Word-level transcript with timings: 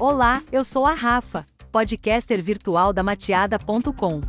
Olá, 0.00 0.42
eu 0.50 0.64
sou 0.64 0.86
a 0.86 0.94
Rafa, 0.94 1.46
podcaster 1.70 2.42
virtual 2.42 2.90
da 2.90 3.02
mateada.com. 3.02 4.22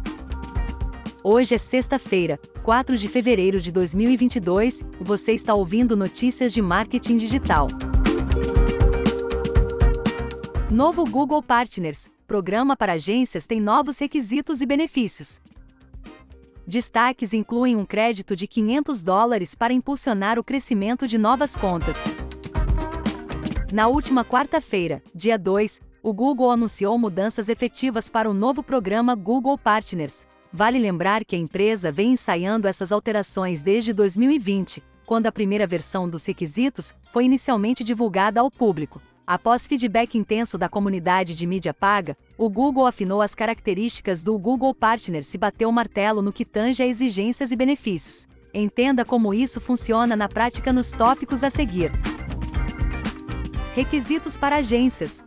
Hoje 1.24 1.56
é 1.56 1.58
sexta-feira, 1.58 2.38
4 2.62 2.98
de 2.98 3.08
fevereiro 3.08 3.62
de 3.62 3.72
2022, 3.72 4.82
e 5.00 5.04
você 5.06 5.32
está 5.32 5.54
ouvindo 5.54 5.96
notícias 5.96 6.52
de 6.52 6.62
marketing 6.62 7.16
digital. 7.16 7.70
Novo 10.70 11.06
Google 11.06 11.42
Partners 11.42 12.10
programa 12.28 12.76
para 12.76 12.94
agências 12.94 13.46
tem 13.46 13.62
novos 13.62 13.98
requisitos 13.98 14.60
e 14.60 14.66
benefícios. 14.66 15.40
Destaques 16.68 17.34
incluem 17.34 17.78
um 17.78 17.86
crédito 17.86 18.36
de 18.36 18.46
500 18.46 19.04
dólares 19.04 19.56
para 19.56 19.72
impulsionar 19.72 20.38
o 20.38 20.44
crescimento 20.44 21.08
de 21.08 21.18
novas 21.18 21.56
contas. 21.56 21.96
Na 23.72 23.88
última 23.88 24.26
quarta-feira, 24.26 25.02
dia 25.16 25.40
2, 25.40 25.80
o 26.04 26.12
Google 26.12 26.52
anunciou 26.52 26.98
mudanças 26.98 27.48
efetivas 27.48 28.10
para 28.10 28.30
o 28.30 28.34
novo 28.34 28.62
programa 28.62 29.16
Google 29.16 29.58
Partners. 29.58 30.28
Vale 30.52 30.78
lembrar 30.78 31.24
que 31.24 31.38
a 31.38 31.40
empresa 31.40 31.90
vem 31.90 32.12
ensaiando 32.12 32.68
essas 32.68 32.92
alterações 32.92 33.64
desde 33.64 33.94
2020, 33.94 34.84
quando 35.06 35.28
a 35.28 35.32
primeira 35.32 35.66
versão 35.66 36.10
dos 36.10 36.26
requisitos 36.26 36.94
foi 37.14 37.24
inicialmente 37.24 37.82
divulgada 37.82 38.42
ao 38.42 38.52
público. 38.52 39.02
Após 39.26 39.66
feedback 39.66 40.18
intenso 40.18 40.58
da 40.58 40.68
comunidade 40.68 41.34
de 41.34 41.48
mídia 41.48 41.74
paga, 41.74 42.18
o 42.38 42.50
Google 42.50 42.86
afinou 42.86 43.22
as 43.22 43.34
características 43.34 44.22
do 44.22 44.38
Google 44.38 44.76
Partners 44.76 45.34
e 45.34 45.38
bateu 45.38 45.70
o 45.70 45.74
martelo 45.74 46.22
no 46.22 46.34
que 46.34 46.44
tange 46.44 46.84
a 46.84 46.88
exigências 46.88 47.54
e 47.54 47.56
benefícios. 47.56 48.28
Entenda 48.54 49.06
como 49.06 49.34
isso 49.34 49.62
funciona 49.62 50.14
na 50.14 50.28
prática 50.28 50.74
nos 50.74 50.92
tópicos 50.92 51.42
a 51.42 51.50
seguir. 51.50 51.90
Requisitos 53.74 54.36
para 54.36 54.58
agências. 54.58 55.24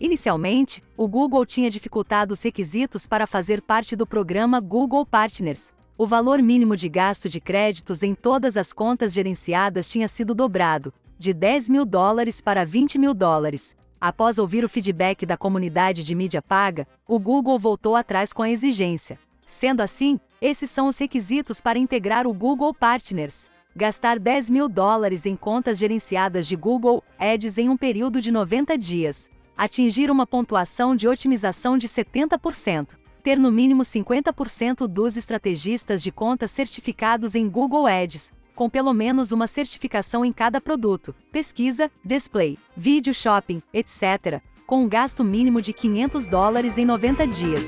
Inicialmente, 0.00 0.82
o 0.96 1.06
Google 1.06 1.46
tinha 1.46 1.70
dificultado 1.70 2.34
os 2.34 2.42
requisitos 2.42 3.06
para 3.06 3.28
fazer 3.28 3.62
parte 3.62 3.94
do 3.94 4.04
programa 4.04 4.58
Google 4.58 5.06
Partners. 5.06 5.72
O 5.96 6.04
valor 6.04 6.42
mínimo 6.42 6.76
de 6.76 6.88
gasto 6.88 7.28
de 7.28 7.40
créditos 7.40 8.02
em 8.02 8.12
todas 8.12 8.56
as 8.56 8.72
contas 8.72 9.12
gerenciadas 9.12 9.88
tinha 9.88 10.08
sido 10.08 10.34
dobrado, 10.34 10.92
de 11.16 11.32
10 11.32 11.68
mil 11.68 11.84
dólares 11.84 12.40
para 12.40 12.66
20 12.66 12.98
mil 12.98 13.14
dólares. 13.14 13.76
Após 14.00 14.36
ouvir 14.36 14.64
o 14.64 14.68
feedback 14.68 15.24
da 15.24 15.36
comunidade 15.36 16.02
de 16.02 16.16
mídia 16.16 16.42
paga, 16.42 16.88
o 17.06 17.20
Google 17.20 17.56
voltou 17.56 17.94
atrás 17.94 18.32
com 18.32 18.42
a 18.42 18.50
exigência. 18.50 19.16
Sendo 19.46 19.80
assim, 19.80 20.18
esses 20.40 20.68
são 20.68 20.88
os 20.88 20.98
requisitos 20.98 21.60
para 21.60 21.78
integrar 21.78 22.26
o 22.26 22.34
Google 22.34 22.74
Partners. 22.74 23.51
Gastar 23.74 24.18
10 24.18 24.50
mil 24.50 24.68
dólares 24.68 25.24
em 25.24 25.34
contas 25.34 25.78
gerenciadas 25.78 26.46
de 26.46 26.54
Google 26.54 27.02
Ads 27.18 27.56
em 27.56 27.70
um 27.70 27.76
período 27.76 28.20
de 28.20 28.30
90 28.30 28.76
dias. 28.76 29.30
Atingir 29.56 30.10
uma 30.10 30.26
pontuação 30.26 30.94
de 30.94 31.08
otimização 31.08 31.78
de 31.78 31.88
70%. 31.88 32.96
Ter 33.22 33.38
no 33.38 33.50
mínimo 33.50 33.82
50% 33.82 34.86
dos 34.86 35.16
estrategistas 35.16 36.02
de 36.02 36.12
contas 36.12 36.50
certificados 36.50 37.34
em 37.34 37.48
Google 37.48 37.86
Ads, 37.86 38.32
com 38.54 38.68
pelo 38.68 38.92
menos 38.92 39.32
uma 39.32 39.46
certificação 39.46 40.22
em 40.22 40.32
cada 40.32 40.60
produto, 40.60 41.14
pesquisa, 41.30 41.90
display, 42.04 42.58
vídeo 42.76 43.14
shopping, 43.14 43.62
etc., 43.72 44.42
com 44.66 44.84
um 44.84 44.88
gasto 44.88 45.24
mínimo 45.24 45.62
de 45.62 45.72
500 45.72 46.26
dólares 46.26 46.76
em 46.76 46.84
90 46.84 47.26
dias. 47.26 47.64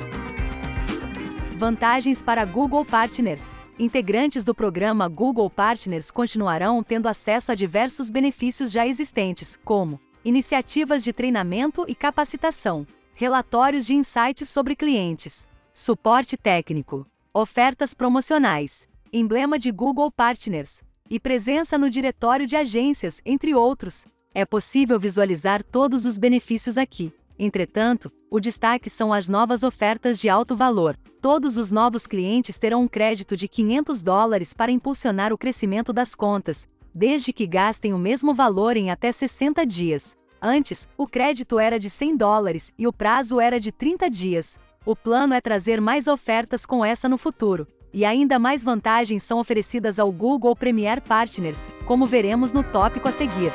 Vantagens 1.57 2.21
para 2.21 2.45
Google 2.45 2.85
Partners. 2.85 3.64
Integrantes 3.77 4.45
do 4.45 4.55
programa 4.55 5.09
Google 5.09 5.51
Partners 5.51 6.09
continuarão 6.09 6.81
tendo 6.81 7.09
acesso 7.09 7.51
a 7.51 7.57
diversos 7.57 8.09
benefícios 8.09 8.71
já 8.71 8.87
existentes, 8.87 9.59
como 9.65 10.01
iniciativas 10.25 11.03
de 11.03 11.13
treinamento 11.13 11.85
e 11.89 11.95
capacitação, 11.95 12.87
relatórios 13.17 13.85
de 13.85 13.95
insights 13.95 14.49
sobre 14.49 14.77
clientes, 14.77 15.49
suporte 15.73 16.37
técnico, 16.37 17.05
ofertas 17.33 17.95
promocionais, 17.95 18.87
emblema 19.13 19.59
de 19.59 19.73
Google 19.73 20.11
Partners, 20.11 20.81
e 21.11 21.19
presença 21.19 21.77
no 21.77 21.91
diretório 21.91 22.47
de 22.47 22.55
agências, 22.55 23.21
entre 23.27 23.57
outros. 23.57 24.07
É 24.33 24.45
possível 24.47 25.01
visualizar 25.01 25.65
todos 25.65 26.07
os 26.07 26.17
benefícios 26.17 26.79
aqui. 26.79 27.13
Entretanto, 27.39 28.11
o 28.31 28.39
destaque 28.39 28.89
são 28.89 29.13
as 29.13 29.29
novas 29.29 29.63
ofertas 29.63 30.21
de 30.21 30.29
alto 30.29 30.57
valor. 30.57 30.97
Todos 31.21 31.57
os 31.57 31.71
novos 31.71 32.07
clientes 32.07 32.59
terão 32.59 32.83
um 32.83 32.89
crédito 32.89 33.37
de 33.37 33.49
500 33.49 34.03
dólares 34.03 34.53
para 34.53 34.71
impulsionar 34.71 35.33
o 35.33 35.39
crescimento 35.39 35.93
das 35.93 36.15
contas, 36.15 36.69
desde 36.95 37.33
que 37.33 37.47
gastem 37.47 37.93
o 37.93 37.99
mesmo 37.99 38.35
valor 38.35 38.77
em 38.77 38.91
até 38.91 39.11
60 39.11 39.65
dias. 39.67 40.17
Antes, 40.41 40.89
o 40.97 41.07
crédito 41.07 41.59
era 41.59 41.79
de 41.79 41.89
100 41.89 42.17
dólares 42.17 42.73
e 42.79 42.87
o 42.87 42.93
prazo 42.93 43.41
era 43.41 43.59
de 43.59 43.73
30 43.73 44.11
dias. 44.11 44.59
O 44.85 44.95
plano 44.95 45.33
é 45.33 45.41
trazer 45.41 45.81
mais 45.81 46.07
ofertas 46.07 46.67
com 46.67 46.85
essa 46.85 47.09
no 47.09 47.17
futuro. 47.17 47.67
E 47.93 48.05
ainda 48.05 48.39
mais 48.39 48.63
vantagens 48.63 49.23
são 49.23 49.39
oferecidas 49.39 49.99
ao 49.99 50.13
Google 50.13 50.55
Premier 50.55 51.01
Partners, 51.01 51.67
como 51.87 52.07
veremos 52.07 52.53
no 52.53 52.63
tópico 52.63 53.09
a 53.09 53.13
seguir. 53.13 53.53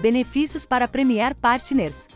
Benefícios 0.00 0.66
para 0.66 0.88
Premier 0.88 1.34
Partners. 1.34 2.08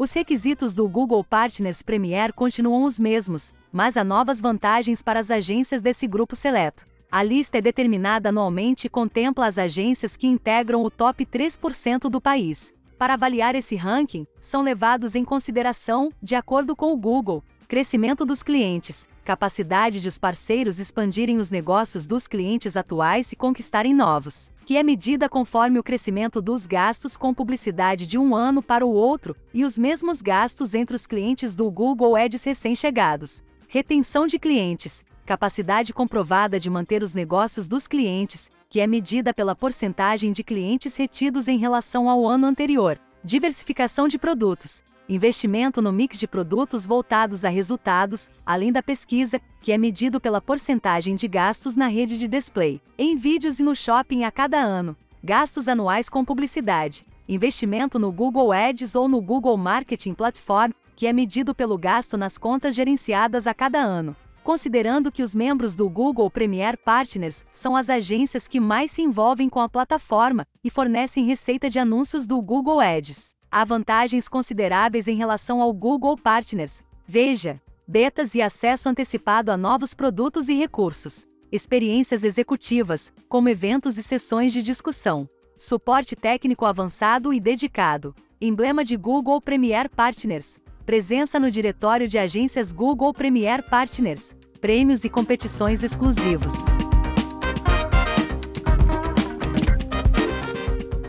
Os 0.00 0.14
requisitos 0.14 0.72
do 0.72 0.88
Google 0.88 1.22
Partners 1.22 1.82
Premier 1.82 2.32
continuam 2.32 2.84
os 2.84 2.98
mesmos, 2.98 3.52
mas 3.70 3.98
há 3.98 4.02
novas 4.02 4.40
vantagens 4.40 5.02
para 5.02 5.20
as 5.20 5.30
agências 5.30 5.82
desse 5.82 6.06
grupo 6.06 6.34
seleto. 6.34 6.86
A 7.12 7.22
lista 7.22 7.58
é 7.58 7.60
determinada 7.60 8.30
anualmente 8.30 8.86
e 8.86 8.88
contempla 8.88 9.46
as 9.46 9.58
agências 9.58 10.16
que 10.16 10.26
integram 10.26 10.82
o 10.82 10.90
top 10.90 11.26
3% 11.26 12.08
do 12.08 12.18
país. 12.18 12.72
Para 12.96 13.12
avaliar 13.12 13.54
esse 13.54 13.76
ranking, 13.76 14.26
são 14.40 14.62
levados 14.62 15.14
em 15.14 15.22
consideração, 15.22 16.10
de 16.22 16.34
acordo 16.34 16.74
com 16.74 16.94
o 16.94 16.96
Google, 16.96 17.44
crescimento 17.70 18.26
dos 18.26 18.42
clientes, 18.42 19.08
capacidade 19.24 20.00
de 20.00 20.08
os 20.08 20.18
parceiros 20.18 20.80
expandirem 20.80 21.38
os 21.38 21.50
negócios 21.50 22.04
dos 22.04 22.26
clientes 22.26 22.76
atuais 22.76 23.30
e 23.30 23.36
conquistarem 23.36 23.94
novos, 23.94 24.50
que 24.66 24.76
é 24.76 24.82
medida 24.82 25.28
conforme 25.28 25.78
o 25.78 25.82
crescimento 25.84 26.42
dos 26.42 26.66
gastos 26.66 27.16
com 27.16 27.32
publicidade 27.32 28.08
de 28.08 28.18
um 28.18 28.34
ano 28.34 28.60
para 28.60 28.84
o 28.84 28.92
outro 28.92 29.36
e 29.54 29.64
os 29.64 29.78
mesmos 29.78 30.20
gastos 30.20 30.74
entre 30.74 30.96
os 30.96 31.06
clientes 31.06 31.54
do 31.54 31.70
Google 31.70 32.16
Ads 32.16 32.42
recém-chegados. 32.42 33.44
Retenção 33.68 34.26
de 34.26 34.36
clientes, 34.36 35.04
capacidade 35.24 35.92
comprovada 35.92 36.58
de 36.58 36.68
manter 36.68 37.04
os 37.04 37.14
negócios 37.14 37.68
dos 37.68 37.86
clientes, 37.86 38.50
que 38.68 38.80
é 38.80 38.86
medida 38.88 39.32
pela 39.32 39.54
porcentagem 39.54 40.32
de 40.32 40.42
clientes 40.42 40.96
retidos 40.96 41.46
em 41.46 41.56
relação 41.56 42.10
ao 42.10 42.26
ano 42.26 42.48
anterior. 42.48 42.98
Diversificação 43.22 44.08
de 44.08 44.18
produtos, 44.18 44.82
investimento 45.10 45.82
no 45.82 45.92
mix 45.92 46.20
de 46.20 46.28
produtos 46.28 46.86
voltados 46.86 47.44
a 47.44 47.48
resultados, 47.48 48.30
além 48.46 48.70
da 48.70 48.80
pesquisa, 48.80 49.40
que 49.60 49.72
é 49.72 49.76
medido 49.76 50.20
pela 50.20 50.40
porcentagem 50.40 51.16
de 51.16 51.26
gastos 51.26 51.74
na 51.74 51.88
rede 51.88 52.16
de 52.16 52.28
display, 52.28 52.80
em 52.96 53.16
vídeos 53.16 53.58
e 53.58 53.64
no 53.64 53.74
shopping 53.74 54.22
a 54.22 54.30
cada 54.30 54.60
ano, 54.60 54.96
gastos 55.22 55.66
anuais 55.66 56.08
com 56.08 56.24
publicidade, 56.24 57.04
investimento 57.28 57.98
no 57.98 58.12
Google 58.12 58.52
Ads 58.52 58.94
ou 58.94 59.08
no 59.08 59.20
Google 59.20 59.56
Marketing 59.56 60.14
Platform, 60.14 60.70
que 60.94 61.08
é 61.08 61.12
medido 61.12 61.52
pelo 61.56 61.76
gasto 61.76 62.16
nas 62.16 62.38
contas 62.38 62.72
gerenciadas 62.72 63.48
a 63.48 63.54
cada 63.54 63.80
ano. 63.80 64.14
Considerando 64.44 65.10
que 65.10 65.24
os 65.24 65.34
membros 65.34 65.74
do 65.74 65.88
Google 65.90 66.30
Premier 66.30 66.78
Partners 66.78 67.44
são 67.50 67.74
as 67.74 67.90
agências 67.90 68.46
que 68.46 68.60
mais 68.60 68.92
se 68.92 69.02
envolvem 69.02 69.48
com 69.48 69.60
a 69.60 69.68
plataforma 69.68 70.46
e 70.62 70.70
fornecem 70.70 71.26
receita 71.26 71.68
de 71.68 71.80
anúncios 71.80 72.28
do 72.28 72.40
Google 72.40 72.80
Ads 72.80 73.39
há 73.50 73.64
vantagens 73.64 74.28
consideráveis 74.28 75.08
em 75.08 75.16
relação 75.16 75.60
ao 75.60 75.72
Google 75.72 76.16
Partners. 76.16 76.82
Veja: 77.06 77.60
betas 77.86 78.34
e 78.34 78.42
acesso 78.42 78.88
antecipado 78.88 79.50
a 79.50 79.56
novos 79.56 79.94
produtos 79.94 80.48
e 80.48 80.54
recursos, 80.54 81.26
experiências 81.50 82.22
executivas, 82.22 83.12
como 83.28 83.48
eventos 83.48 83.98
e 83.98 84.02
sessões 84.02 84.52
de 84.52 84.62
discussão, 84.62 85.28
suporte 85.58 86.14
técnico 86.14 86.64
avançado 86.64 87.32
e 87.34 87.40
dedicado, 87.40 88.14
emblema 88.40 88.84
de 88.84 88.96
Google 88.96 89.40
Premier 89.40 89.90
Partners, 89.90 90.58
presença 90.86 91.38
no 91.38 91.50
diretório 91.50 92.08
de 92.08 92.18
agências 92.18 92.72
Google 92.72 93.12
Premier 93.12 93.62
Partners, 93.62 94.34
prêmios 94.60 95.04
e 95.04 95.10
competições 95.10 95.82
exclusivos. 95.82 96.52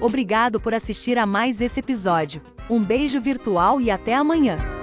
Obrigado 0.01 0.59
por 0.59 0.73
assistir 0.73 1.17
a 1.19 1.27
mais 1.27 1.61
esse 1.61 1.79
episódio. 1.79 2.41
Um 2.67 2.81
beijo 2.81 3.21
virtual 3.21 3.79
e 3.79 3.91
até 3.91 4.15
amanhã! 4.15 4.80